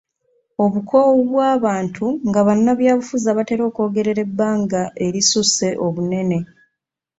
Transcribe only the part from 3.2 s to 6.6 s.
abatera okwogerera ebbanga erisusse obunene.